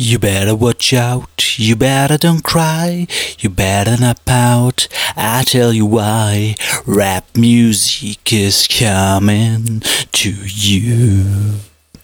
[0.00, 3.08] You better watch out, you better don't cry,
[3.40, 4.86] you better not pout,
[5.16, 6.54] I tell you why,
[6.86, 9.82] rap music is coming
[10.12, 11.24] to you.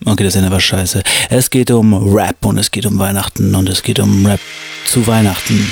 [0.04, 1.04] Okay, das Ende war scheiße.
[1.30, 4.40] Es geht um Rap und es geht um Weihnachten und es geht um Rap
[4.86, 5.64] zu Weihnachten.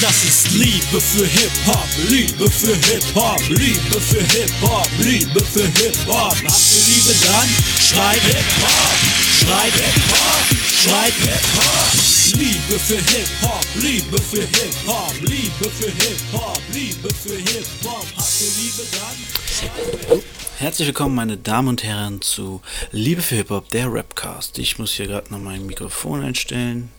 [0.00, 6.36] Das ist Liebe für Hip-Hop, Liebe für Hip-Hop, Liebe für Hip-Hop, Liebe für Hip-Hop.
[6.36, 7.48] Habt ihr Liebe dann?
[7.80, 8.94] Schreib Hip-Hop,
[9.40, 10.44] schreib Hip-Hop,
[10.82, 12.38] schreib Hip-Hop.
[12.38, 18.06] Liebe für Hip-Hop, Liebe für Hip-Hop, Liebe für Hip-Hop, Liebe für Hip-Hop.
[18.16, 20.22] Habt ihr Liebe dann?
[20.58, 22.62] Herzlich willkommen, meine Damen und Herren, zu
[22.92, 24.60] Liebe für Hip-Hop, der Rapcast.
[24.60, 26.92] Ich muss hier gerade noch mein Mikrofon einstellen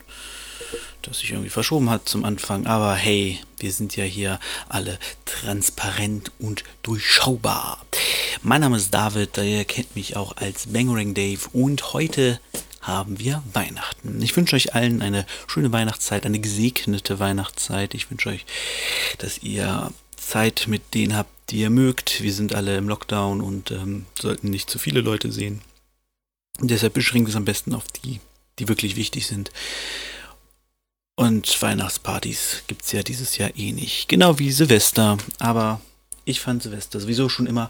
[1.01, 2.65] das sich irgendwie verschoben hat zum Anfang.
[2.67, 7.85] Aber hey, wir sind ja hier alle transparent und durchschaubar.
[8.41, 12.39] Mein Name ist David, ihr kennt mich auch als Bangering Dave und heute
[12.81, 14.21] haben wir Weihnachten.
[14.21, 17.93] Ich wünsche euch allen eine schöne Weihnachtszeit, eine gesegnete Weihnachtszeit.
[17.93, 18.45] Ich wünsche euch,
[19.17, 22.21] dass ihr Zeit mit denen habt, die ihr mögt.
[22.21, 25.61] Wir sind alle im Lockdown und ähm, sollten nicht zu viele Leute sehen.
[26.59, 28.19] Und deshalb beschränkt es am besten auf die,
[28.59, 29.51] die wirklich wichtig sind.
[31.19, 34.07] Und Weihnachtspartys gibt es ja dieses Jahr eh nicht.
[34.07, 35.17] Genau wie Silvester.
[35.37, 35.81] Aber
[36.23, 37.69] ich fand Silvester sowieso schon immer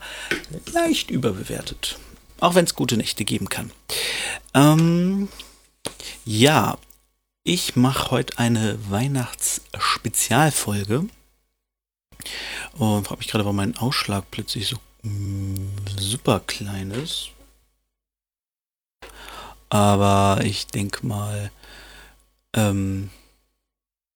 [0.71, 1.97] leicht überbewertet.
[2.39, 3.71] Auch wenn es gute Nächte geben kann.
[4.53, 5.29] Ähm,
[6.25, 6.77] ja,
[7.43, 11.05] ich mache heute eine Weihnachtsspezialfolge.
[12.73, 17.31] Und frage mich gerade, warum mein Ausschlag plötzlich so mm, super klein ist.
[19.69, 21.49] Aber ich denke mal,
[22.53, 23.09] ähm,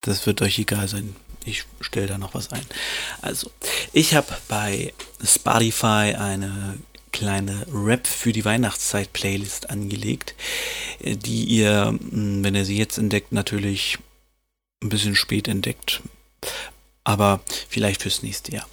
[0.03, 1.15] das wird euch egal sein.
[1.45, 2.65] Ich stelle da noch was ein.
[3.21, 3.51] Also,
[3.91, 6.77] ich habe bei Spotify eine
[7.11, 10.35] kleine Rap für die Weihnachtszeit Playlist angelegt,
[11.01, 13.97] die ihr, hm, wenn ihr sie jetzt entdeckt, natürlich
[14.81, 16.01] ein bisschen spät entdeckt.
[17.03, 18.67] Aber vielleicht fürs nächste Jahr.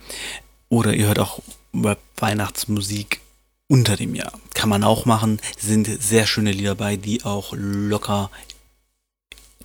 [0.68, 1.40] Oder ihr hört auch
[1.74, 3.20] Rap Weihnachtsmusik
[3.68, 4.32] unter dem Jahr.
[4.54, 5.40] Kann man auch machen.
[5.58, 8.30] Sind sehr schöne Lieder bei, die auch locker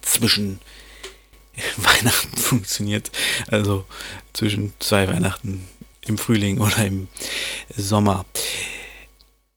[0.01, 0.59] zwischen
[1.77, 3.11] Weihnachten funktioniert.
[3.49, 3.85] Also
[4.33, 5.67] zwischen zwei Weihnachten
[6.01, 7.07] im Frühling oder im
[7.75, 8.25] Sommer.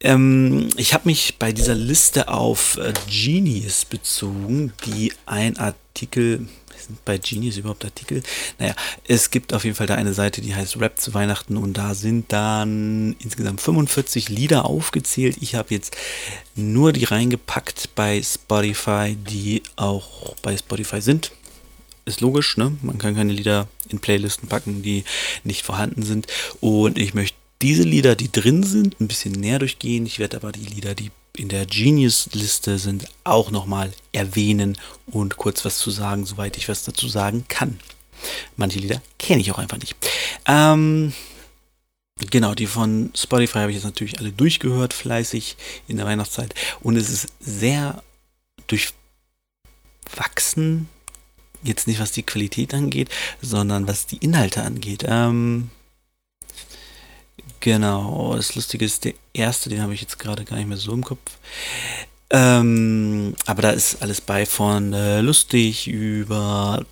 [0.00, 6.46] Ähm, ich habe mich bei dieser Liste auf äh, Genius bezogen, die ein Artikel,
[6.78, 8.22] sind bei Genius überhaupt Artikel?
[8.58, 8.74] Naja,
[9.08, 11.94] es gibt auf jeden Fall da eine Seite, die heißt Rap zu Weihnachten und da
[11.94, 15.38] sind dann insgesamt 45 Lieder aufgezählt.
[15.40, 15.96] Ich habe jetzt
[16.54, 21.32] nur die reingepackt bei Spotify, die auch bei Spotify sind
[22.08, 22.76] ist logisch, ne?
[22.82, 25.04] Man kann keine Lieder in Playlisten packen, die
[25.44, 26.26] nicht vorhanden sind.
[26.60, 30.06] Und ich möchte diese Lieder, die drin sind, ein bisschen näher durchgehen.
[30.06, 34.76] Ich werde aber die Lieder, die in der Genius-Liste sind, auch nochmal erwähnen
[35.06, 37.78] und kurz was zu sagen, soweit ich was dazu sagen kann.
[38.56, 39.96] Manche Lieder kenne ich auch einfach nicht.
[40.46, 41.12] Ähm,
[42.30, 46.54] genau, die von Spotify habe ich jetzt natürlich alle durchgehört, fleißig in der Weihnachtszeit.
[46.80, 48.02] Und es ist sehr
[48.66, 50.88] durchwachsen,
[51.68, 53.08] jetzt nicht was die Qualität angeht,
[53.40, 55.04] sondern was die Inhalte angeht.
[55.06, 55.70] Ähm,
[57.60, 60.92] genau, das Lustige ist, der erste, den habe ich jetzt gerade gar nicht mehr so
[60.92, 61.38] im Kopf.
[62.30, 66.84] Ähm, aber da ist alles bei von äh, lustig über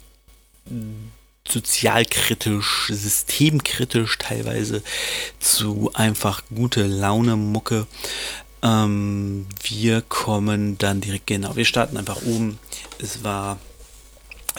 [1.47, 4.83] sozialkritisch, systemkritisch teilweise
[5.39, 7.87] zu einfach gute Laune Mucke.
[8.63, 11.57] Ähm, wir kommen dann direkt genau.
[11.57, 12.59] Wir starten einfach oben.
[12.99, 13.59] Es war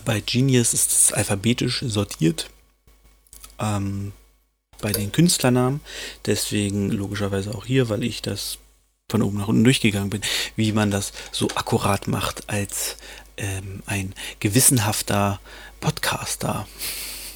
[0.06, 2.50] bei Genius ist es alphabetisch sortiert.
[3.60, 4.14] Ähm,
[4.82, 5.82] bei den Künstlernamen.
[6.26, 8.58] Deswegen logischerweise auch hier, weil ich das
[9.10, 10.22] von oben nach unten durchgegangen bin,
[10.56, 12.98] wie man das so akkurat macht als
[13.38, 15.40] ähm, ein gewissenhafter
[15.80, 16.68] Podcaster.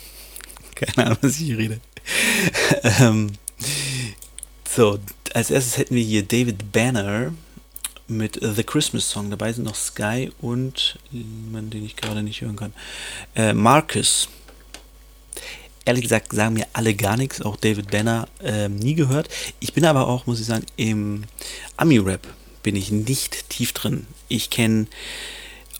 [0.76, 1.80] Keine Ahnung, was ich hier rede.
[3.00, 3.32] ähm,
[4.68, 5.00] so,
[5.34, 7.34] als erstes hätten wir hier David Banner
[8.12, 9.30] mit The Christmas Song.
[9.30, 12.74] Dabei sind noch Sky und jemand, den ich gerade nicht hören kann.
[13.36, 14.28] Äh, Marcus.
[15.86, 19.30] Ehrlich gesagt sagen mir alle gar nichts, auch David Banner äh, nie gehört.
[19.60, 21.24] Ich bin aber auch, muss ich sagen, im
[21.76, 22.28] Ami-Rap
[22.62, 24.06] bin ich nicht tief drin.
[24.28, 24.86] Ich kenne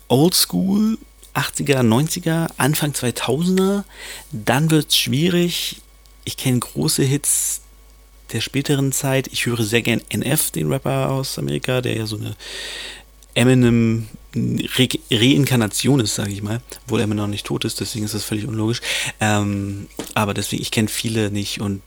[0.08, 0.98] Oldschool,
[1.36, 3.84] 80er, 90er, Anfang 2000er.
[4.32, 5.82] Dann wird es schwierig.
[6.26, 7.62] Ich kenne große Hits
[8.34, 9.28] der späteren Zeit.
[9.32, 12.36] Ich höre sehr gern NF, den Rapper aus Amerika, der ja so eine
[13.34, 18.14] Eminem Re Reinkarnation ist, sage ich mal, obwohl Eminem noch nicht tot ist, deswegen ist
[18.14, 18.82] das völlig unlogisch.
[19.20, 21.82] Ähm, aber deswegen, ich kenne viele nicht und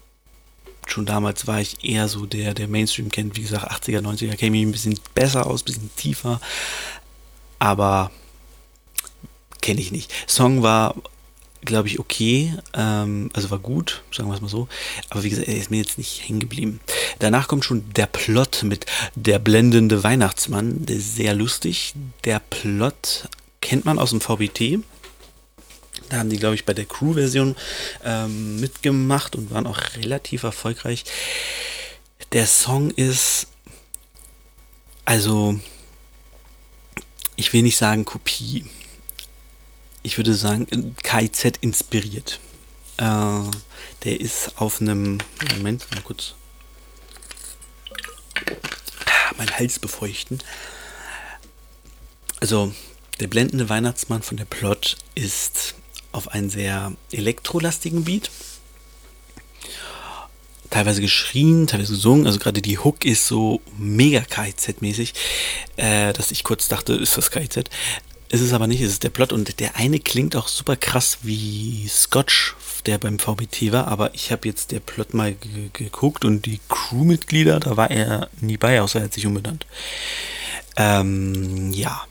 [0.87, 3.35] schon damals war ich eher so der, der Mainstream kennt.
[3.35, 6.39] Wie gesagt, 80er, 90er käme ich ein bisschen besser aus, ein bisschen tiefer.
[7.57, 8.11] Aber
[9.61, 10.11] kenne ich nicht.
[10.27, 10.95] Song war,
[11.65, 12.53] glaube ich, okay.
[12.73, 14.67] Ähm, also war gut, sagen wir es mal so.
[15.09, 16.79] Aber wie gesagt, er ist mir jetzt nicht hängen geblieben.
[17.19, 18.85] Danach kommt schon der Plot mit
[19.15, 20.85] Der blendende Weihnachtsmann.
[20.85, 21.93] Der ist sehr lustig.
[22.23, 23.27] Der Plot
[23.61, 24.79] kennt man aus dem VBT.
[26.09, 27.55] Da haben die, glaube ich, bei der Crew-Version
[28.03, 31.03] ähm, mitgemacht und waren auch relativ erfolgreich.
[32.31, 33.47] Der Song ist,
[35.03, 35.59] also,
[37.35, 38.65] ich will nicht sagen Kopie.
[40.05, 42.39] Ich würde sagen, KIZ inspiriert.
[42.97, 43.41] Äh,
[44.03, 45.17] der ist auf einem,
[45.55, 46.35] Moment, mal kurz,
[49.35, 50.43] mein Hals befeuchten.
[52.39, 52.71] Also,
[53.19, 55.73] der blendende Weihnachtsmann von der Plot ist
[56.11, 58.29] auf einen sehr elektrolastigen Beat.
[60.69, 62.27] Teilweise geschrien, teilweise gesungen.
[62.27, 65.13] Also gerade die Hook ist so mega KIZ-mäßig,
[65.77, 67.71] äh, dass ich kurz dachte, ist das KIZ.
[68.35, 71.19] Ist es aber nicht, es ist der Plot und der eine klingt auch super krass
[71.21, 72.53] wie Scotch,
[72.85, 75.37] der beim VBT war, aber ich habe jetzt der Plot mal
[75.71, 79.65] geguckt und die Crewmitglieder, da war er nie bei, außer er hat sich umbenannt.
[80.75, 82.03] Ähm, ja.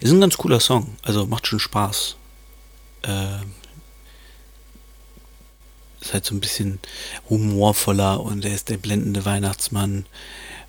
[0.00, 2.16] Ist ein ganz cooler Song, also macht schon Spaß.
[3.04, 3.38] Äh,
[6.02, 6.80] ist halt so ein bisschen
[7.30, 10.04] humorvoller und er ist der blendende Weihnachtsmann,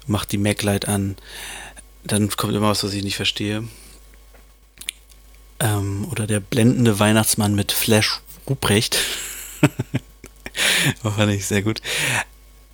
[0.08, 1.18] macht die Maglight an.
[2.04, 3.64] Dann kommt immer was, was ich nicht verstehe.
[5.60, 8.98] Ähm, oder der blendende Weihnachtsmann mit Flash Ruprecht.
[11.04, 11.82] fand ich sehr gut.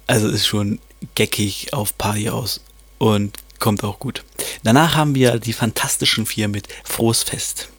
[0.08, 0.80] Also ist schon
[1.16, 2.62] geckig auf Party aus
[2.98, 4.24] und kommt auch gut.
[4.64, 7.70] Danach haben wir die Fantastischen Vier mit Frohes Fest.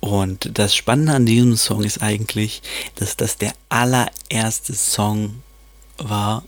[0.00, 2.62] Und das Spannende an diesem Song ist eigentlich,
[2.96, 5.42] dass das der allererste Song
[5.96, 6.44] war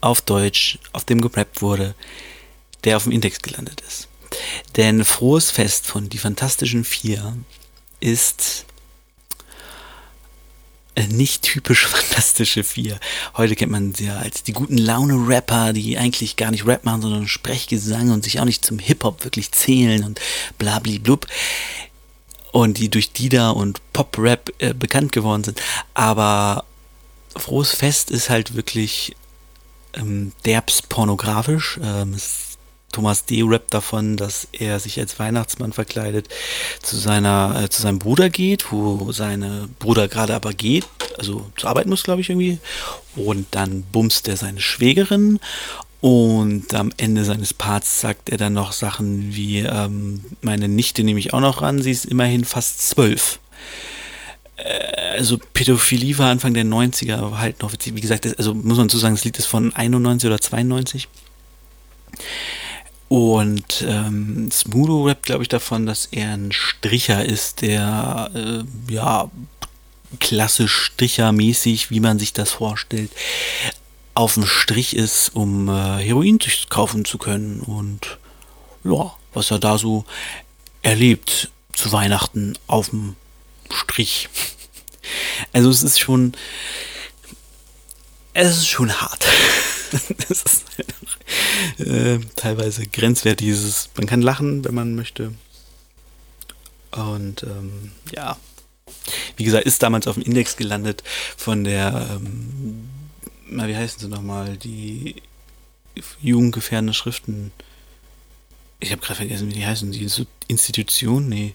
[0.00, 1.94] auf Deutsch, auf dem gerappt wurde,
[2.84, 4.08] der auf dem Index gelandet ist.
[4.76, 7.36] Denn Frohes Fest von Die Fantastischen Vier
[8.00, 8.64] ist
[10.94, 12.98] äh, nicht typisch Fantastische Vier.
[13.36, 17.02] Heute kennt man sie ja als die guten Laune-Rapper, die eigentlich gar nicht Rap machen,
[17.02, 20.20] sondern Sprechgesang und sich auch nicht zum Hip-Hop wirklich zählen und
[20.58, 21.26] blabli-blub.
[22.52, 25.60] Und die durch Dida und Pop-Rap äh, bekannt geworden sind.
[25.94, 26.64] Aber
[27.36, 29.14] Frohes Fest ist halt wirklich
[29.94, 31.78] ähm, derbs pornografisch.
[31.82, 32.49] Ähm, es
[32.92, 33.42] Thomas D.
[33.42, 36.28] rappt davon, dass er sich als Weihnachtsmann verkleidet
[36.82, 40.86] zu seiner, äh, zu seinem Bruder geht, wo seine Bruder gerade aber geht,
[41.18, 42.58] also zur Arbeit muss, glaube ich, irgendwie.
[43.16, 45.38] Und dann bumst er seine Schwägerin
[46.00, 51.20] und am Ende seines Parts sagt er dann noch Sachen wie, ähm, meine Nichte nehme
[51.20, 53.38] ich auch noch ran, sie ist immerhin fast zwölf.
[54.56, 58.98] Äh, also Pädophilie war Anfang der 90er halt noch, wie gesagt, also muss man zu
[58.98, 61.06] sagen, das Lied ist von 91 oder 92.
[63.10, 69.28] Und ähm, Smudo rappt, glaube ich, davon, dass er ein Stricher ist, der äh, ja
[70.20, 73.10] klassisch Strichermäßig, wie man sich das vorstellt,
[74.14, 77.58] auf dem Strich ist, um äh, Heroin kaufen zu können.
[77.58, 78.18] Und
[78.84, 80.04] ja, was er da so
[80.82, 83.16] erlebt zu Weihnachten auf dem
[83.72, 84.28] Strich.
[85.52, 86.34] Also es ist schon,
[88.34, 89.24] es ist schon hart.
[90.28, 90.64] das ist
[91.80, 93.46] äh, teilweise grenzwertig.
[93.46, 95.34] Dieses, man kann lachen, wenn man möchte.
[96.92, 98.36] Und ähm, ja,
[99.36, 101.02] wie gesagt, ist damals auf dem Index gelandet
[101.36, 102.88] von der, ähm,
[103.48, 105.16] na, wie heißen sie nochmal, die
[106.20, 107.52] jugendgefährdende Schriften.
[108.78, 109.92] Ich habe gerade vergessen, wie die heißen.
[109.92, 110.08] Die
[110.48, 111.28] Institution?
[111.28, 111.54] Nee.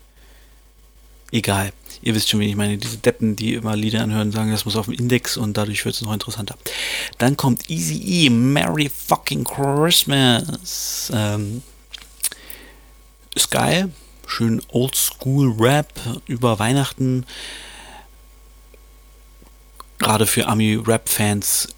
[1.31, 1.73] Egal.
[2.01, 2.77] Ihr wisst schon, wie ich meine.
[2.77, 5.95] Diese Deppen, die immer Lieder anhören, sagen, das muss auf dem Index und dadurch wird
[5.95, 6.55] es noch interessanter.
[7.17, 11.11] Dann kommt Easy E, Merry fucking Christmas.
[11.13, 11.63] Ähm,
[13.33, 13.91] ist geil.
[14.27, 15.91] Schön Oldschool Rap
[16.27, 17.25] über Weihnachten.
[19.99, 21.69] Gerade für Ami-Rap-Fans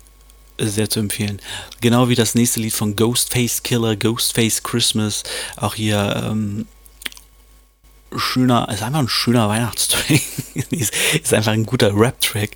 [0.59, 1.39] sehr zu empfehlen.
[1.81, 5.23] Genau wie das nächste Lied von Ghostface Killer, Ghostface Christmas.
[5.55, 6.67] Auch hier ähm,
[8.15, 10.21] schöner, ist einfach ein schöner Weihnachtstrack.
[10.71, 12.51] ist, einfach ein guter Rap-Track.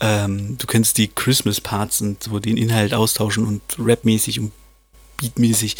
[0.00, 4.52] Ähm, du kennst die Christmas-Parts und so den Inhalt austauschen und rapmäßig und
[5.18, 5.76] beatmäßig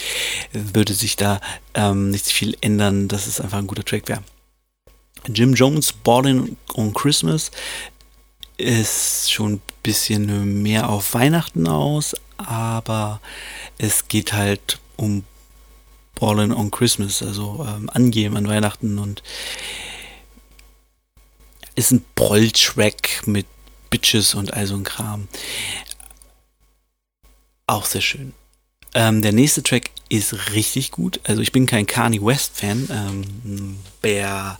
[0.52, 1.40] würde sich da
[1.74, 4.22] ähm, nicht viel ändern, dass es einfach ein guter Track wäre.
[5.26, 7.50] Jim Jones Ballin' on Christmas
[8.56, 13.20] ist schon ein bisschen mehr auf Weihnachten aus, aber
[13.78, 15.24] es geht halt um
[16.18, 19.22] Ballin' on Christmas, also ähm, angeben an Weihnachten und
[21.74, 23.46] ist ein Proll-Track mit
[23.90, 25.28] Bitches und all so ein Kram.
[27.66, 28.32] Auch sehr schön.
[28.94, 31.20] Ähm, der nächste Track ist richtig gut.
[31.24, 32.88] Also ich bin kein Kanye West Fan.
[32.90, 34.58] Ähm, der,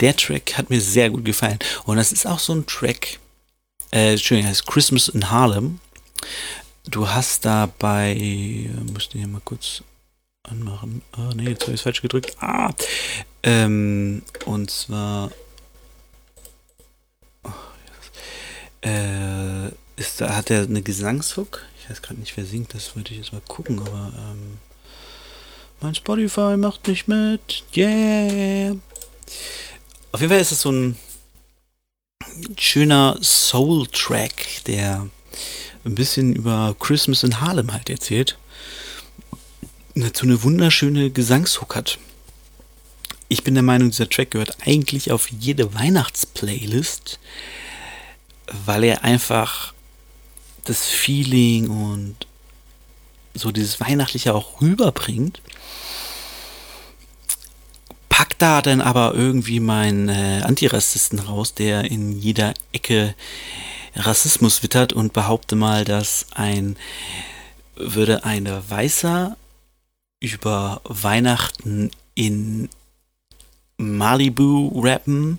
[0.00, 1.58] der Track hat mir sehr gut gefallen.
[1.84, 3.20] Und das ist auch so ein Track,
[3.92, 5.78] äh, Entschuldigung, heißt Christmas in Harlem.
[6.86, 9.82] Du hast dabei, äh, müsste hier mal kurz
[10.50, 11.02] anmachen.
[11.16, 12.36] Oh nee, jetzt habe ich es falsch gedrückt.
[12.40, 12.72] Ah!
[13.42, 15.30] Ähm, und zwar.
[17.44, 17.50] Oh,
[18.86, 21.64] äh, ist, da hat er eine Gesangshook.
[21.80, 24.58] Ich weiß gerade nicht, wer singt, das wollte ich jetzt mal gucken, aber ähm,
[25.80, 27.64] mein Spotify macht nicht mit.
[27.74, 28.76] Yeah!
[30.12, 30.96] Auf jeden Fall ist es so ein
[32.56, 35.08] schöner Soul-Track, der
[35.84, 38.38] ein bisschen über Christmas in Harlem halt erzählt.
[40.00, 41.98] Dazu eine wunderschöne Gesangshook hat.
[43.28, 47.18] Ich bin der Meinung, dieser Track gehört eigentlich auf jede Weihnachtsplaylist,
[48.64, 49.74] weil er einfach
[50.64, 52.16] das Feeling und
[53.34, 55.40] so dieses Weihnachtliche auch rüberbringt.
[58.08, 63.14] Packt da dann aber irgendwie meinen äh, Antirassisten raus, der in jeder Ecke
[63.94, 66.76] Rassismus wittert und behaupte mal, dass ein
[67.76, 69.36] würde ein Weißer
[70.20, 72.68] über Weihnachten in
[73.76, 75.38] Malibu rappen.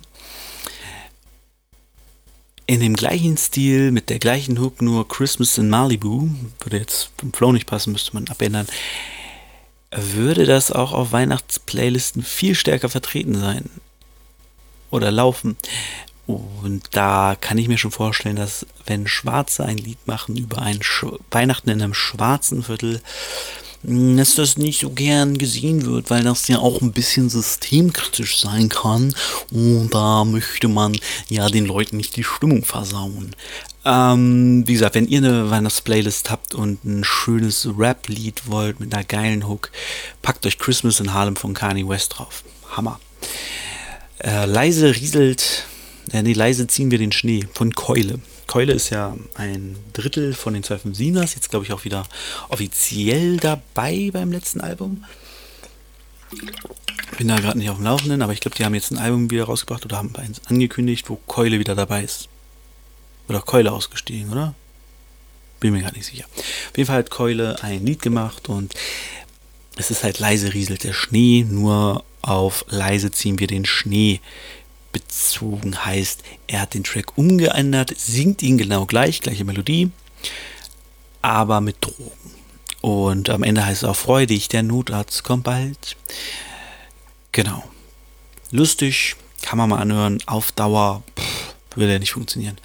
[2.66, 6.30] In dem gleichen Stil, mit der gleichen Hook, nur Christmas in Malibu.
[6.60, 8.66] Würde jetzt vom Flow nicht passen, müsste man abändern.
[9.90, 13.68] Würde das auch auf Weihnachtsplaylisten viel stärker vertreten sein.
[14.90, 15.56] Oder laufen.
[16.26, 20.80] Und da kann ich mir schon vorstellen, dass wenn Schwarze ein Lied machen über ein
[20.80, 23.02] Sch Weihnachten in einem schwarzen Viertel,
[23.82, 28.68] dass das nicht so gern gesehen wird, weil das ja auch ein bisschen systemkritisch sein
[28.68, 29.14] kann.
[29.50, 30.96] Und da möchte man
[31.28, 33.34] ja den Leuten nicht die Stimmung versauen.
[33.84, 39.04] Ähm, wie gesagt, wenn ihr eine Weihnachtsplaylist habt und ein schönes Rap-Lied wollt mit einer
[39.04, 39.70] geilen Hook,
[40.20, 42.44] packt euch Christmas in Harlem von Kanye West drauf.
[42.76, 43.00] Hammer.
[44.18, 45.64] Äh, leise rieselt,
[46.12, 48.20] äh, nee, leise ziehen wir den Schnee von Keule.
[48.46, 52.04] Keule ist ja ein Drittel von den 257ers, jetzt glaube ich auch wieder
[52.48, 55.04] offiziell dabei beim letzten Album.
[57.16, 59.30] Bin da gerade nicht auf dem Laufenden, aber ich glaube, die haben jetzt ein Album
[59.30, 62.28] wieder rausgebracht oder haben eins angekündigt, wo Keule wieder dabei ist.
[63.28, 64.54] Oder Keule ausgestiegen, oder?
[65.60, 66.24] Bin mir gar nicht sicher.
[66.34, 68.74] Auf jeden Fall hat Keule ein Lied gemacht und
[69.76, 74.20] es ist halt leise rieselt der Schnee, nur auf leise ziehen wir den Schnee
[74.92, 79.90] bezogen heißt, er hat den Track umgeändert, singt ihn genau gleich, gleiche Melodie,
[81.22, 82.34] aber mit Drogen.
[82.80, 85.96] Und am Ende heißt es auch freudig, der Notarzt kommt bald.
[87.32, 87.62] Genau.
[88.50, 91.02] Lustig, kann man mal anhören, auf Dauer
[91.74, 92.56] würde er nicht funktionieren.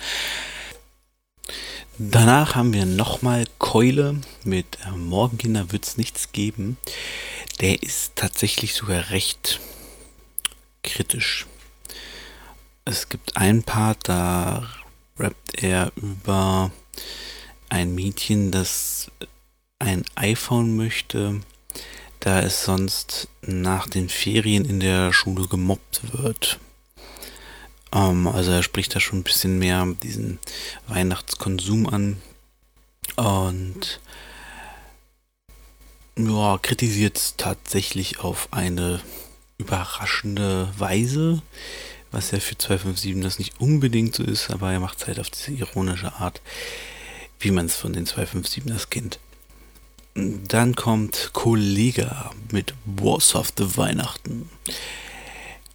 [1.98, 6.78] Danach haben wir nochmal Keule mit äh, Morgenkinder wird es nichts geben.
[7.62, 9.62] Der ist tatsächlich sogar recht
[10.84, 11.46] kritisch.
[12.88, 14.70] Es gibt ein Part, da
[15.18, 16.72] rappt er über
[17.68, 19.10] ein Mädchen, das
[19.80, 21.42] ein iPhone möchte,
[22.20, 26.60] da es sonst nach den Ferien in der Schule gemobbt wird.
[27.92, 30.38] Ähm, also er spricht da schon ein bisschen mehr diesen
[30.88, 32.22] Weihnachtskonsum an
[33.16, 34.00] und
[36.18, 39.02] ja, kritisiert es tatsächlich auf eine
[39.58, 41.42] überraschende Weise
[42.16, 45.30] was ja für 257 das nicht unbedingt so ist, aber er macht es halt auf
[45.30, 46.42] diese ironische Art,
[47.40, 49.20] wie man es von den 257ers kennt.
[50.16, 54.50] Dann kommt Kollega mit Warsofte Weihnachten.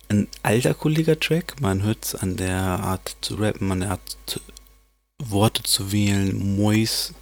[0.08, 4.40] Ein alter Kollega-Track, man hört es an der Art zu rappen, an der Art zu,
[5.18, 6.56] Worte zu wählen.
[6.56, 7.12] Mois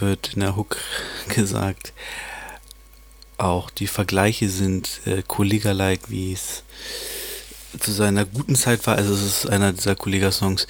[0.00, 0.76] wird in der Hook
[1.28, 1.92] gesagt.
[3.38, 6.64] Auch die Vergleiche sind äh, Kollega-like, wie es
[7.78, 8.96] zu seiner guten Zeit war.
[8.96, 10.66] Also es ist einer dieser Kollega-Songs,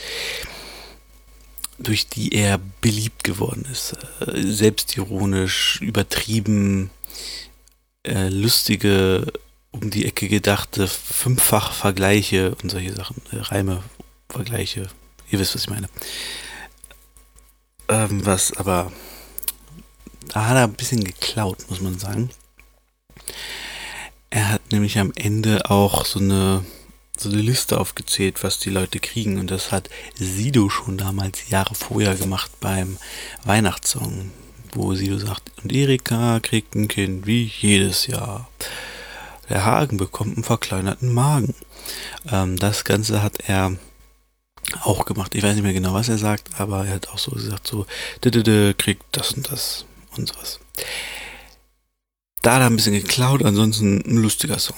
[1.78, 3.94] durch die er beliebt geworden ist.
[4.20, 6.90] Äh, selbstironisch, übertrieben,
[8.04, 9.32] äh, lustige,
[9.70, 13.16] um die Ecke gedachte, fünffach Vergleiche und solche Sachen.
[13.32, 13.82] Äh, Reime,
[14.28, 14.88] Vergleiche.
[15.30, 15.88] Ihr wisst, was ich meine.
[17.88, 18.92] Ähm, was aber,
[20.28, 22.30] da hat er ein bisschen geklaut, muss man sagen.
[24.30, 26.64] Er hat nämlich am Ende auch so eine
[27.20, 29.38] so eine Liste aufgezählt, was die Leute kriegen.
[29.38, 32.98] Und das hat Sido schon damals Jahre vorher gemacht beim
[33.44, 34.30] Weihnachtssong,
[34.72, 38.48] wo Sido sagt, und Erika kriegt ein Kind wie jedes Jahr.
[39.48, 41.54] Der Hagen bekommt einen verkleinerten Magen.
[42.30, 43.76] Ähm, das Ganze hat er
[44.82, 45.34] auch gemacht.
[45.34, 47.86] Ich weiß nicht mehr genau, was er sagt, aber er hat auch so gesagt, so,
[48.78, 49.84] kriegt das und das
[50.16, 50.60] und sowas.
[52.42, 54.76] Da hat er ein bisschen geklaut, ansonsten ein lustiger Song.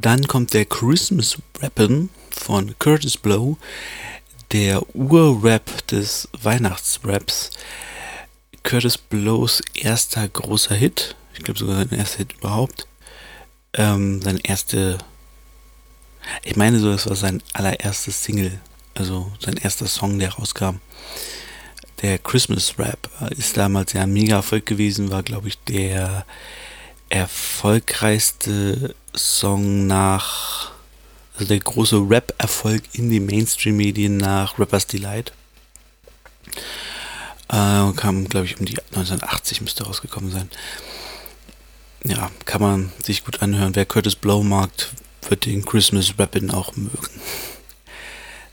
[0.00, 3.58] Dann kommt der Christmas Rappin von Curtis Blow,
[4.52, 7.50] der Ur-Rap des Weihnachtsraps.
[8.62, 12.86] Curtis Blows erster großer Hit, ich glaube sogar sein erster Hit überhaupt.
[13.74, 14.98] Ähm, sein erste,
[16.44, 18.60] ich meine so, das war sein allererstes Single,
[18.94, 20.76] also sein erster Song, der rauskam.
[22.02, 26.24] Der Christmas Rap ist damals ja ein mega Erfolg gewesen, war glaube ich der
[27.08, 30.70] erfolgreichste Song nach,
[31.34, 35.32] also der große Rap-Erfolg in den Mainstream-Medien nach Rappers Delight.
[37.48, 40.50] Äh, kam, glaube ich, um die 1980 müsste rausgekommen sein.
[42.04, 43.74] Ja, kann man sich gut anhören.
[43.74, 44.70] Wer Curtis Blow mag,
[45.28, 47.08] wird den Christmas Rappin auch mögen.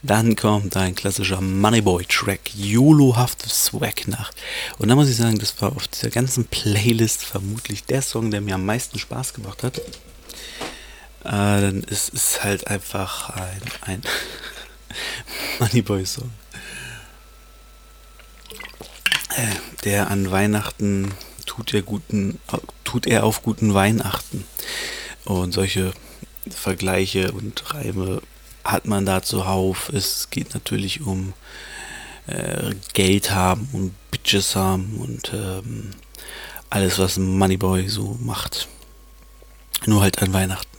[0.02, 4.36] Dann kommt ein klassischer Moneyboy-Track, YOLO-hafte Swag-Nacht.
[4.78, 8.40] Und da muss ich sagen, das war auf dieser ganzen Playlist vermutlich der Song, der
[8.40, 9.80] mir am meisten Spaß gemacht hat.
[11.26, 14.02] Äh, dann ist es halt einfach ein, ein
[15.58, 16.30] Moneyboy-Song.
[19.36, 21.12] Äh, der an Weihnachten
[21.44, 22.38] tut er guten,
[22.84, 24.44] tut er auf guten Weihnachten.
[25.24, 25.92] Und solche
[26.48, 28.22] Vergleiche und Reime
[28.62, 29.88] hat man da zuhauf.
[29.88, 31.32] Es geht natürlich um
[32.28, 35.90] äh, Geld haben und Bitches haben und ähm,
[36.70, 38.68] alles, was Moneyboy so macht.
[39.86, 40.75] Nur halt an Weihnachten.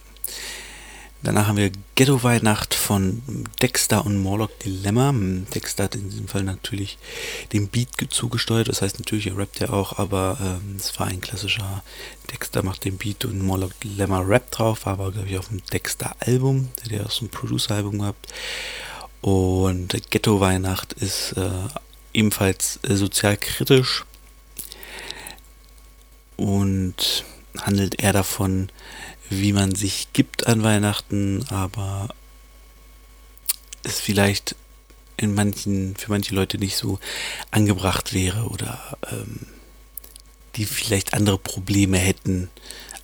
[1.28, 3.22] Danach haben wir Ghetto Weihnacht von
[3.62, 5.14] Dexter und Morlock Dilemma.
[5.54, 6.98] Dexter hat in diesem Fall natürlich
[7.52, 11.20] den Beat zugesteuert, das heißt natürlich, er rappt ja auch, aber ähm, es war ein
[11.20, 11.84] klassischer
[12.32, 15.62] Dexter macht den Beat und Morlock Dilemma Rap drauf, war aber glaube ich auf dem
[15.66, 18.32] Dexter-Album, der hat auch so ein Producer-Album gehabt.
[19.20, 21.50] Und Ghetto Weihnacht ist äh,
[22.14, 23.38] ebenfalls äh, sozial
[26.38, 27.26] und
[27.58, 28.70] handelt eher davon,
[29.30, 32.10] wie man sich gibt an Weihnachten, aber
[33.84, 34.56] es vielleicht
[35.18, 37.00] in manchen, für manche Leute nicht so
[37.52, 39.48] angebracht wäre oder ähm,
[40.56, 42.50] die vielleicht andere Probleme hätten,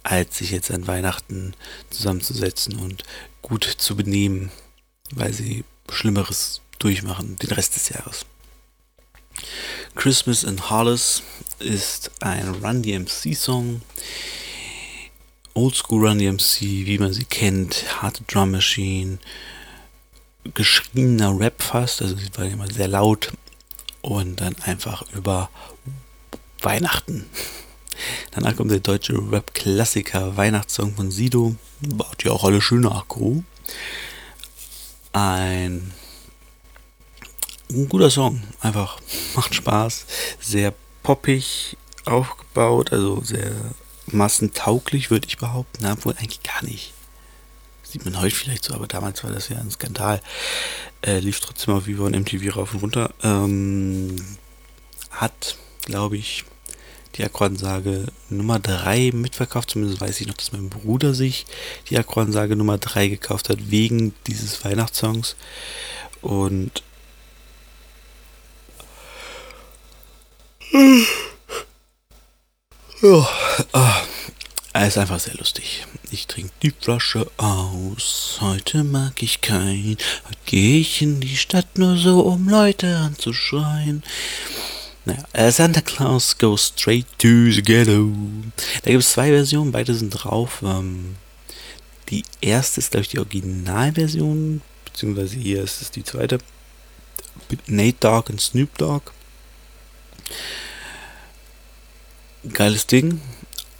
[0.04, 1.54] als sich jetzt an Weihnachten
[1.90, 3.04] zusammenzusetzen und
[3.42, 4.52] gut zu benehmen,
[5.12, 8.26] weil sie Schlimmeres durchmachen den Rest des Jahres.
[9.96, 11.24] Christmas in Hollis
[11.60, 13.82] ist ein Run DMC Song,
[15.56, 19.20] Oldschool Run DMC, wie man sie kennt, harte Drum Machine,
[20.54, 23.34] geschriebener Rap fast, also sie war immer sehr laut
[24.02, 25.50] und dann einfach über
[26.62, 27.30] Weihnachten.
[28.32, 33.44] Danach kommt der deutsche Rap-Klassiker Weihnachtssong von Sido, baut ja auch alle schöne Akku.
[35.12, 35.94] Ein,
[37.70, 39.00] ein guter Song, einfach
[39.36, 40.08] macht Spaß,
[40.40, 43.54] sehr poppig aufgebaut, also sehr
[44.08, 46.94] massentauglich, würde ich behaupten, obwohl eigentlich gar nicht.
[47.84, 50.22] Sieht man heute vielleicht so, aber damals war das ja ein Skandal.
[51.02, 53.14] Äh, lief trotzdem auf Vivo und MTV rauf und runter.
[53.22, 54.16] Ähm,
[55.12, 56.44] hat, glaube ich,
[57.16, 59.70] die Akkordensage Nummer 3 mitverkauft.
[59.70, 61.46] Zumindest weiß ich noch, dass mein Bruder sich
[61.90, 65.36] die Akkordensage Nummer 3 gekauft hat, wegen dieses Weihnachtssongs.
[66.22, 66.82] Und
[73.04, 74.02] ja,
[74.72, 75.86] er ist einfach sehr lustig.
[76.10, 78.38] Ich trinke die Flasche aus.
[78.40, 79.98] Heute mag ich keinen.
[80.26, 84.04] Heute gehe ich in die Stadt nur so, um Leute anzuschreien.
[85.06, 88.14] Naja, äh, Santa Claus goes straight to the ghetto.
[88.84, 90.62] Da gibt es zwei Versionen, beide sind drauf.
[90.64, 91.18] Ähm,
[92.10, 96.38] die erste ist, glaube ich, die Originalversion, beziehungsweise hier ist es die zweite.
[97.50, 99.12] Mit Nate Dogg und Snoop Dogg
[102.52, 103.22] geiles Ding.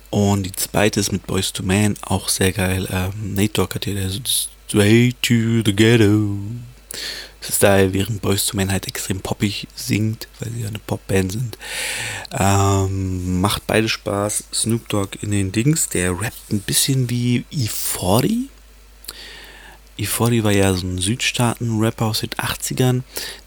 [0.10, 2.88] Und die zweite ist mit Boys to Man, auch sehr geil.
[2.92, 6.38] Ähm, Nate Dogg hat hier der Straight to the Ghetto.
[7.42, 11.58] Style, während Boys to Man halt extrem poppig singt, weil sie ja eine Popband sind.
[12.32, 14.46] Ähm, macht beide Spaß.
[14.54, 18.50] Snoop Dogg in den Dings, der rappt ein bisschen wie E40.
[20.00, 23.04] E40 war ja so ein Südstaaten-Rapper aus den 80ern.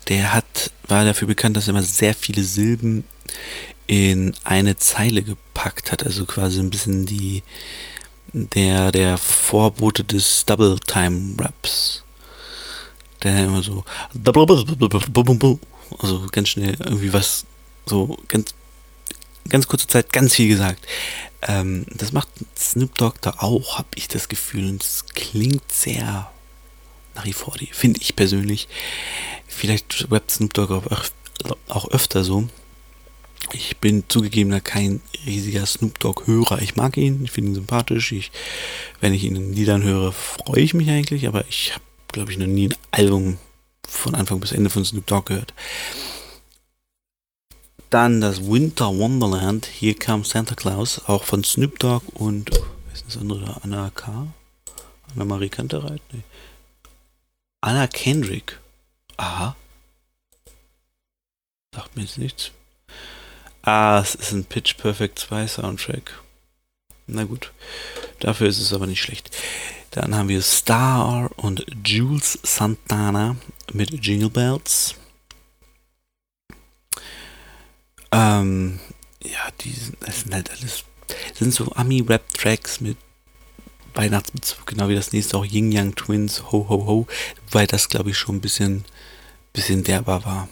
[0.08, 3.04] Der hat, war dafür bekannt, dass er immer sehr viele Silben
[3.86, 7.42] in eine Zeile gepackt hat, also quasi ein bisschen die
[8.32, 12.02] der der Vorbote des Double Time Raps.
[13.22, 13.84] Der immer so
[15.98, 17.46] also ganz schnell irgendwie was
[17.86, 18.54] so ganz
[19.48, 20.84] ganz kurze Zeit ganz viel gesagt.
[21.42, 24.68] Ähm, das macht Snoop Dogg da auch, habe ich das Gefühl.
[24.68, 26.30] Und es klingt sehr
[27.14, 28.68] nach wie vor, finde ich persönlich.
[29.46, 31.04] Vielleicht rappt Snoop Dogg auch,
[31.68, 32.48] auch öfter so.
[33.52, 36.60] Ich bin zugegebener kein riesiger Snoop Dogg-Hörer.
[36.62, 38.12] Ich mag ihn, ich finde ihn sympathisch.
[38.12, 38.32] Ich,
[39.00, 42.38] wenn ich ihn in Liedern höre, freue ich mich eigentlich, aber ich habe, glaube ich,
[42.38, 43.38] noch nie ein Album
[43.86, 45.54] von Anfang bis Ende von Snoop Dogg gehört.
[47.90, 52.94] Dann das Winter Wonderland, Here Comes Santa Claus, auch von Snoop Dogg und, oh, wer
[52.94, 53.60] ist das andere?
[53.62, 54.26] Anna K?
[55.14, 56.02] Anna Marie Kantereit?
[56.12, 56.22] Nee.
[57.60, 58.58] Anna Kendrick.
[59.16, 59.56] Aha.
[61.74, 62.50] Sagt mir jetzt nichts.
[63.66, 66.22] Ah, es ist ein Pitch Perfect 2 Soundtrack.
[67.08, 67.52] Na gut.
[68.20, 69.36] Dafür ist es aber nicht schlecht.
[69.90, 73.34] Dann haben wir Star und Jules Santana
[73.72, 74.94] mit Jingle Bells.
[78.12, 78.78] Ähm,
[79.24, 80.84] ja, die sind, das sind halt alles,
[81.34, 82.96] sind so Ami-Rap-Tracks mit
[83.94, 87.06] Weihnachtsbezug, genau wie das nächste auch Yin Yang Twins, Ho Ho Ho,
[87.50, 88.84] weil das glaube ich schon ein bisschen,
[89.52, 90.48] bisschen derber war.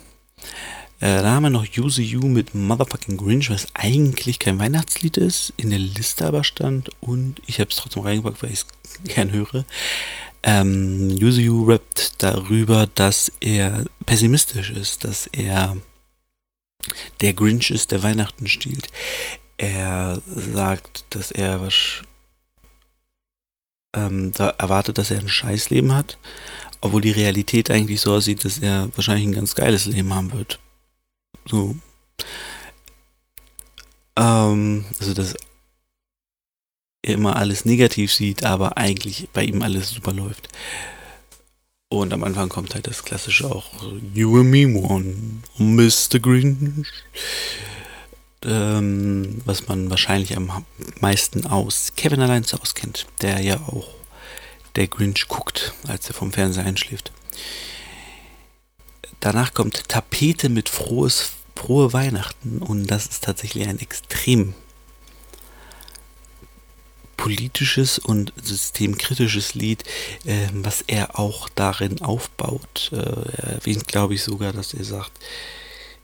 [1.04, 5.52] Äh, da haben wir noch Use You mit Motherfucking Grinch, was eigentlich kein Weihnachtslied ist,
[5.58, 8.66] in der Liste aber stand und ich habe es trotzdem reingepackt, weil ich es
[9.04, 9.66] gern höre.
[10.42, 15.76] Ähm, Use You rappt darüber, dass er pessimistisch ist, dass er
[17.20, 18.88] der Grinch ist, der Weihnachten stiehlt.
[19.58, 22.00] Er sagt, dass er was
[23.94, 26.16] ähm, da erwartet, dass er ein Scheißleben hat,
[26.80, 30.60] obwohl die Realität eigentlich so aussieht, dass er wahrscheinlich ein ganz geiles Leben haben wird.
[31.46, 31.76] So.
[34.16, 35.34] Ähm, also, dass
[37.02, 40.48] er immer alles negativ sieht, aber eigentlich bei ihm alles super läuft.
[41.88, 43.70] Und am Anfang kommt halt das klassische auch
[44.14, 45.14] You and me one,
[45.58, 46.18] Mr.
[46.18, 46.88] Grinch.
[48.44, 50.64] Ähm, was man wahrscheinlich am
[51.00, 53.88] meisten aus Kevin allein zu Hause kennt, der ja auch
[54.76, 57.12] der Grinch guckt, als er vom Fernseher einschläft.
[59.24, 64.52] Danach kommt Tapete mit frohes, frohe Weihnachten und das ist tatsächlich ein extrem
[67.16, 69.82] politisches und systemkritisches Lied,
[70.26, 72.90] äh, was er auch darin aufbaut.
[72.92, 75.12] Äh, er erwähnt, glaube ich, sogar, dass er sagt,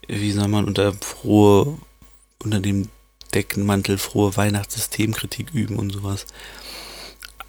[0.09, 1.77] wie soll man unter frohe,
[2.43, 2.89] unter dem
[3.35, 6.25] Deckenmantel frohe Weihnachtssystemkritik üben und sowas.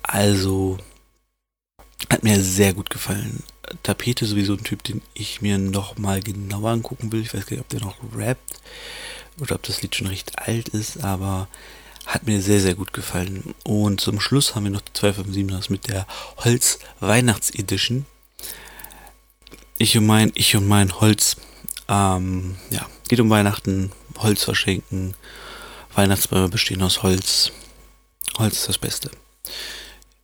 [0.04, 0.80] Also,
[2.10, 3.42] hat mir sehr gut gefallen.
[3.84, 7.22] Tapete sowieso ein Typ, den ich mir noch mal genauer angucken will.
[7.22, 8.62] Ich weiß gar nicht, ob der noch rappt
[9.40, 11.48] oder ob das Lied schon recht alt ist, aber
[12.06, 13.54] hat mir sehr, sehr gut gefallen.
[13.64, 16.08] Und zum Schluss haben wir noch die 257 mit der
[16.38, 18.06] Holz Weihnachts Edition.
[19.78, 21.38] Ich und mein, ich und mein Holz.
[21.88, 25.14] Ähm, ja, geht um Weihnachten, Holz verschenken.
[25.96, 27.52] Weihnachtsbäume bestehen aus Holz.
[28.38, 29.12] Holz ist das Beste.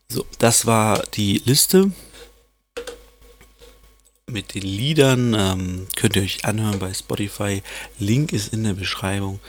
[0.10, 1.92] So, das war die Liste
[4.30, 5.34] mit den Liedern.
[5.34, 7.64] Ähm, könnt ihr euch anhören bei Spotify.
[7.98, 9.40] Link ist in der Beschreibung.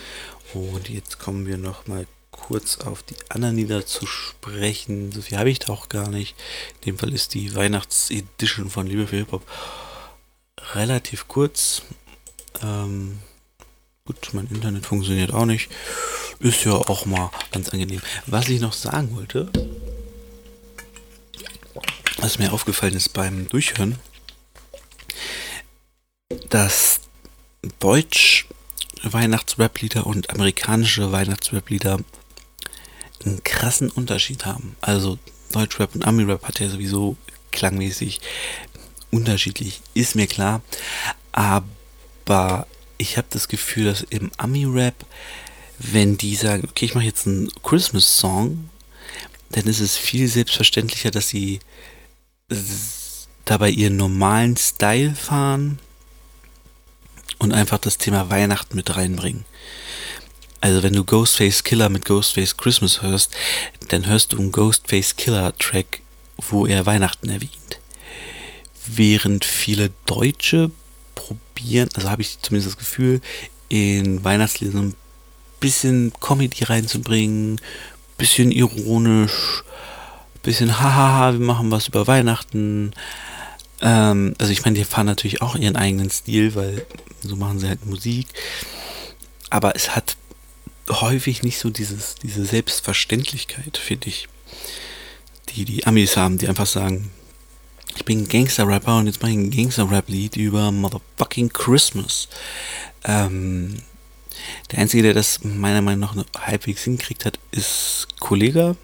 [0.54, 5.10] Und jetzt kommen wir noch mal kurz auf die anderen Lieder zu sprechen.
[5.10, 6.36] So viel habe ich da auch gar nicht.
[6.80, 9.42] In dem Fall ist die Weihnachtsedition von Liebe für Hip-Hop
[10.74, 11.82] relativ kurz.
[12.62, 13.18] Ähm,
[14.06, 15.70] gut, mein Internet funktioniert auch nicht.
[16.38, 18.00] Ist ja auch mal ganz angenehm.
[18.26, 19.50] Was ich noch sagen wollte,
[22.18, 23.98] was mir aufgefallen ist beim Durchhören,
[26.50, 27.00] dass
[27.78, 28.46] Deutsch
[29.02, 32.00] Weihnachtsrap-Lieder und amerikanische Weihnachtsrap-Lieder
[33.24, 34.76] einen krassen Unterschied haben.
[34.82, 35.18] Also
[35.52, 37.16] Deutschrap und Ami-Rap hat ja sowieso
[37.50, 38.20] klangmäßig
[39.10, 40.60] unterschiedlich, ist mir klar.
[41.32, 42.66] Aber
[42.98, 45.06] ich habe das Gefühl, dass im Ami-Rap,
[45.78, 48.68] wenn die sagen, okay, ich mache jetzt einen Christmas-Song,
[49.50, 51.60] dann ist es viel selbstverständlicher, dass sie
[53.46, 55.78] dabei ihren normalen Style fahren
[57.38, 59.44] und einfach das Thema Weihnachten mit reinbringen.
[60.60, 63.32] Also wenn du Ghostface Killer mit Ghostface Christmas hörst,
[63.88, 66.00] dann hörst du einen Ghostface Killer Track,
[66.36, 67.80] wo er Weihnachten erwähnt.
[68.86, 70.70] Während viele Deutsche
[71.14, 73.20] probieren, also habe ich zumindest das Gefühl,
[73.68, 74.94] in Weihnachtslieder so ein
[75.60, 77.60] bisschen Comedy reinzubringen,
[78.16, 79.62] bisschen ironisch,
[80.42, 82.92] bisschen hahaha, wir machen was über Weihnachten.
[83.80, 86.86] Ähm, also ich meine, die fahren natürlich auch ihren eigenen Stil, weil
[87.20, 88.26] so machen sie halt Musik.
[89.50, 90.16] Aber es hat
[90.90, 94.28] häufig nicht so dieses, diese Selbstverständlichkeit, finde ich,
[95.50, 97.10] die die Amis haben, die einfach sagen,
[97.96, 102.28] ich bin Gangster-Rapper und jetzt mache ich ein Gangster-Rap-Lied über Motherfucking Christmas.
[103.04, 103.82] Ähm,
[104.70, 108.76] Der Einzige, der das meiner Meinung nach halbwegs hinkriegt hat, ist Kollega,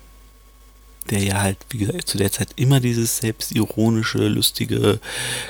[1.11, 5.01] der ja halt, wie gesagt, zu der Zeit immer dieses selbstironische, lustige,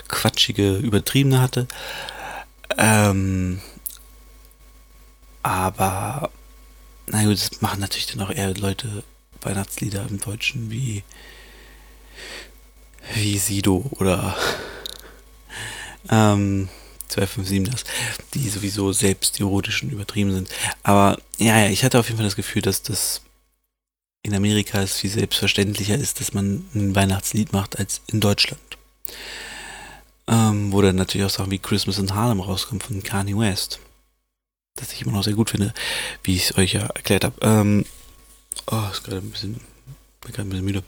[0.09, 1.67] quatschige, übertriebene hatte.
[2.77, 3.61] Ähm,
[5.43, 6.31] aber,
[7.07, 9.05] na gut, das machen natürlich dann auch eher Leute
[9.43, 11.05] Weihnachtslieder im Deutschen wie,
[13.15, 14.37] wie Sido oder
[16.11, 16.69] ähm,
[17.09, 17.85] 257 das,
[18.33, 20.49] die sowieso selbstironisch und übertrieben sind.
[20.83, 23.21] Aber ja, ja, ich hatte auf jeden Fall das Gefühl, dass das
[24.25, 28.61] in Amerika es viel selbstverständlicher ist, dass man ein Weihnachtslied macht als in Deutschland.
[30.27, 33.79] Ähm, wo dann natürlich auch Sachen wie Christmas in Harlem rauskommen von Kanye West.
[34.77, 35.75] Das ich immer noch sehr gut finde,
[36.23, 37.37] wie ich es euch ja erklärt habe.
[37.43, 37.85] Ähm,
[38.67, 39.61] oh, ist gerade ein bisschen,
[40.23, 40.83] bin gerade ein bisschen müde.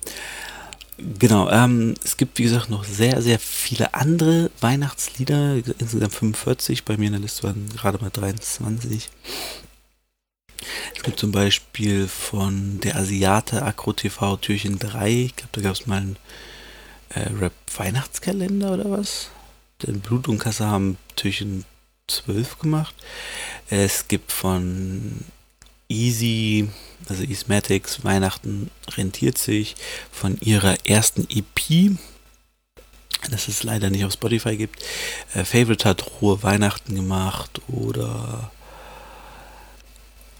[0.97, 6.97] Genau, ähm, es gibt wie gesagt noch sehr, sehr viele andere Weihnachtslieder, insgesamt 45, bei
[6.97, 9.11] mir in der Liste waren gerade mal 23.
[10.95, 15.73] Es gibt zum Beispiel von der Asiate Akro TV Türchen 3, ich glaube, da gab
[15.75, 16.17] es mal einen
[17.11, 19.31] äh, Rap-Weihnachtskalender oder was?
[19.83, 21.65] Den Blut und Kasse haben Türchen
[22.09, 22.95] 12 gemacht.
[23.69, 25.25] Es gibt von
[25.89, 26.69] Easy,
[27.09, 29.77] also Easmatics, Weihnachten rentiert sich
[30.11, 31.97] von ihrer ersten EP,
[33.31, 34.83] das es leider nicht auf Spotify gibt.
[35.35, 38.51] Äh, Favorite hat Ruhe Weihnachten gemacht oder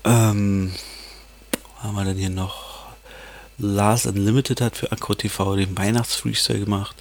[0.07, 0.73] ähm,
[1.79, 2.67] haben wir denn hier noch?
[3.59, 6.97] Lars Unlimited hat für Akro TV den Weihnachtsfreestyle gemacht.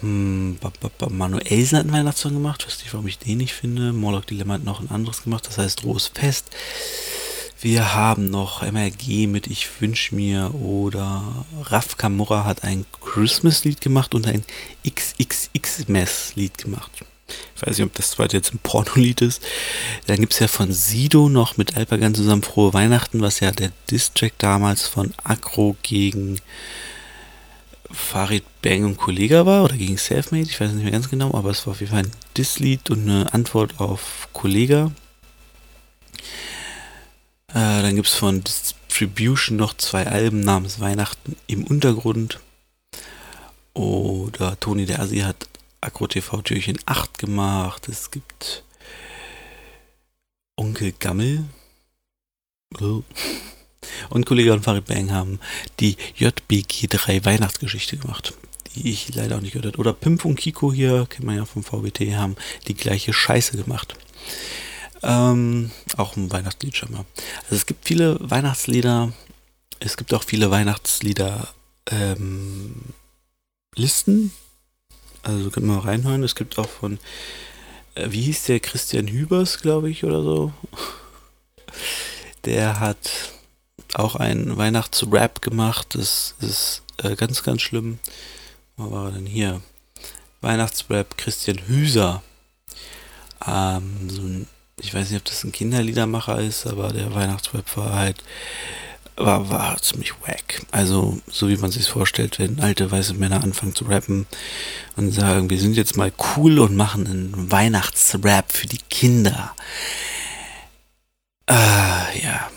[0.00, 0.58] Hm,
[1.10, 2.66] Manuelsen hat einen Weihnachtssong gemacht.
[2.66, 3.92] Weiß nicht, warum ich den nicht finde.
[3.92, 5.46] Morlock Dilemma hat noch ein anderes gemacht.
[5.46, 6.50] Das heißt Rohes Fest.
[7.60, 14.14] Wir haben noch MRG mit Ich wünsch mir oder Raf Kamura hat ein Christmas-Lied gemacht
[14.14, 14.44] und ein
[14.88, 17.04] XXX-Mess-Lied gemacht.
[17.56, 19.42] Ich weiß nicht, ob das zweite jetzt ein Pornolied ist.
[20.06, 23.72] Dann gibt es ja von Sido noch mit Alpagan zusammen Frohe Weihnachten, was ja der
[23.90, 26.40] Distrack damals von Akro gegen
[27.92, 31.50] Farid Bang und Kollega war oder gegen Selfmade, ich weiß nicht mehr ganz genau, aber
[31.50, 34.92] es war auf jeden Fall ein Diss-Lied und eine Antwort auf Kollega.
[37.48, 42.38] Äh, dann gibt es von Distribution noch zwei Alben namens Weihnachten im Untergrund.
[43.74, 45.48] Oder Toni der Asi hat
[45.80, 47.88] Agro TV Türchen 8 gemacht.
[47.88, 48.64] Es gibt
[50.56, 51.44] Onkel Gammel.
[54.10, 55.40] Und Kollege und Farid Bang haben
[55.80, 58.34] die JBG3 Weihnachtsgeschichte gemacht,
[58.74, 59.78] die ich leider auch nicht gehört habe.
[59.78, 62.36] Oder Pimp und Kiko hier, kennt man ja vom VBT, haben
[62.68, 63.94] die gleiche Scheiße gemacht.
[65.02, 67.04] Ähm, auch ein Weihnachtslied schon mal.
[67.44, 69.12] Also es gibt viele Weihnachtslieder.
[69.80, 71.48] Es gibt auch viele Weihnachtslieder
[71.90, 72.82] ähm,
[73.74, 74.32] Listen.
[75.22, 76.22] Also wir mal reinhören.
[76.22, 76.98] Es gibt auch von,
[77.94, 80.52] äh, wie hieß der, Christian Hübers, glaube ich, oder so.
[82.44, 83.32] Der hat
[83.94, 85.94] auch einen Weihnachtsrap gemacht.
[85.94, 87.98] Das ist äh, ganz, ganz schlimm.
[88.76, 89.60] Wo war er denn hier?
[90.40, 92.22] Weihnachtsrap Christian Hüser.
[93.46, 94.46] Ähm, so ein
[94.82, 98.22] ich weiß nicht, ob das ein Kinderliedermacher ist, aber der Weihnachtsrap war halt,
[99.24, 100.62] war, war ziemlich wack.
[100.70, 104.26] Also, so wie man sich vorstellt, wenn alte weiße Männer anfangen zu rappen
[104.96, 109.54] und sagen, wir sind jetzt mal cool und machen einen Weihnachtsrap für die Kinder.
[111.48, 112.50] Äh, ja.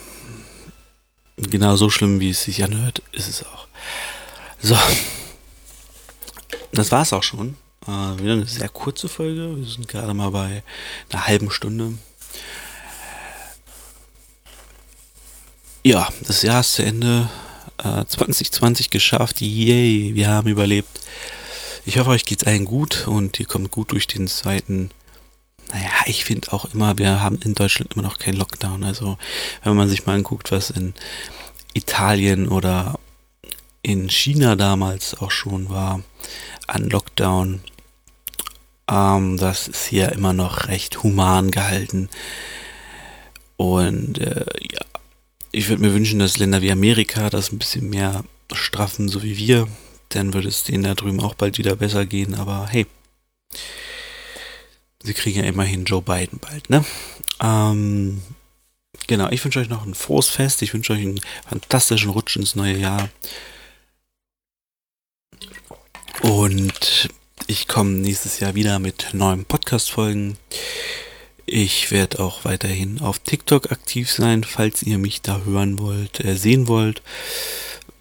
[1.38, 3.68] Genau so schlimm, wie es sich anhört, ist es auch.
[4.62, 4.78] So.
[6.72, 7.58] Das war's auch schon.
[7.86, 9.58] Äh, wieder eine sehr kurze Folge.
[9.58, 10.64] Wir sind gerade mal bei
[11.12, 11.94] einer halben Stunde.
[15.86, 17.30] Ja, das Jahr ist zu Ende.
[17.78, 19.42] Äh, 2020 geschafft.
[19.42, 21.02] Yay, wir haben überlebt.
[21.86, 24.92] Ich hoffe, euch geht's allen gut und ihr kommt gut durch den zweiten.
[25.74, 28.86] Naja, ich finde auch immer, wir haben in Deutschland immer noch keinen Lockdown.
[28.86, 29.18] Also,
[29.64, 30.94] wenn man sich mal anguckt, was in
[31.74, 32.98] Italien oder
[33.82, 36.02] in China damals auch schon war
[36.66, 37.62] an Lockdown,
[38.90, 42.08] ähm, das ist hier immer noch recht human gehalten.
[43.58, 44.93] Und äh, ja,
[45.54, 49.38] ich würde mir wünschen, dass Länder wie Amerika das ein bisschen mehr straffen, so wie
[49.38, 49.68] wir.
[50.10, 52.34] Dann würde es denen da drüben auch bald wieder besser gehen.
[52.34, 52.88] Aber hey,
[55.02, 56.84] sie kriegen ja immerhin Joe Biden bald, ne?
[57.40, 58.24] Ähm,
[59.06, 60.64] genau, ich wünsche euch noch ein frohes Fest.
[60.64, 63.10] Ich wünsche euch einen fantastischen Rutsch ins neue Jahr.
[66.22, 67.10] Und
[67.46, 70.38] ich komme nächstes Jahr wieder mit neuen Podcast-Folgen.
[71.46, 76.36] Ich werde auch weiterhin auf TikTok aktiv sein, falls ihr mich da hören wollt, äh,
[76.36, 77.02] sehen wollt.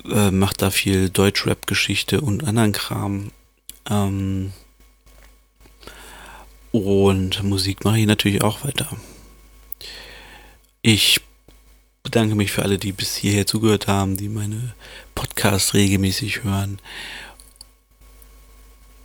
[0.04, 3.32] Äh, macht da viel Deutschrap-Geschichte und anderen Kram.
[3.90, 4.52] Ähm,
[6.70, 8.88] und Musik mache ich natürlich auch weiter.
[10.80, 11.20] Ich
[12.02, 14.74] bedanke mich für alle, die bis hierher zugehört haben, die meine
[15.14, 16.78] Podcasts regelmäßig hören.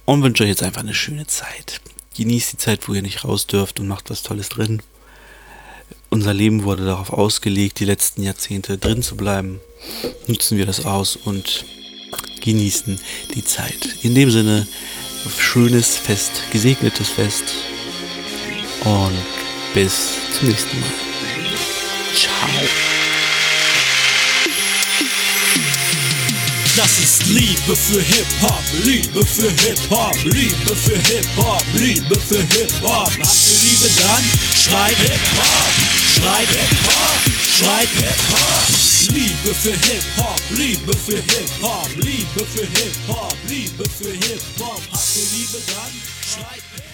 [0.05, 1.81] Und wünsche euch jetzt einfach eine schöne Zeit.
[2.17, 4.81] Genießt die Zeit, wo ihr nicht raus dürft und macht was Tolles drin.
[6.09, 9.59] Unser Leben wurde darauf ausgelegt, die letzten Jahrzehnte drin zu bleiben.
[10.25, 11.63] Nutzen wir das aus und
[12.41, 12.99] genießen
[13.35, 13.97] die Zeit.
[14.01, 14.67] In dem Sinne,
[15.37, 17.43] schönes Fest, gesegnetes Fest
[18.83, 19.17] und
[19.75, 20.89] bis zum nächsten Mal.
[22.15, 22.96] Ciao.
[26.77, 33.09] Das ist Liebe für Hip-Hop, Liebe für Hip-Hop, Liebe für Hip-Hop, Liebe für Hip-Hop.
[33.09, 34.23] Habt ihr Liebe dann?
[34.55, 35.73] Schreib Hip-Hop,
[36.13, 38.67] schreib Hip-Hop, schreib Hip-Hop.
[39.11, 44.81] Liebe für Hip-Hop, Liebe für Hip-Hop, Liebe für Hip-Hop, Liebe für Hip-Hop.
[44.91, 45.93] Habt ihr Liebe dann?
[46.29, 46.86] Schreit Hip-Hop.